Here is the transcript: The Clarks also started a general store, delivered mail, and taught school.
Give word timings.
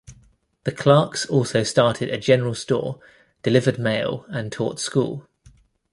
The 0.63 0.71
Clarks 0.71 1.27
also 1.27 1.61
started 1.61 2.09
a 2.09 2.17
general 2.17 2.55
store, 2.55 2.99
delivered 3.43 3.77
mail, 3.77 4.25
and 4.29 4.51
taught 4.51 4.79
school. 4.79 5.27